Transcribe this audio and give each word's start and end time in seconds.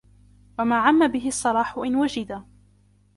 وَمَا 0.59 0.75
عَمَّ 0.79 1.07
بِهِ 1.07 1.27
الصَّلَاحُ 1.27 1.77
إنْ 1.77 1.95
وُجِدَ 1.95 2.43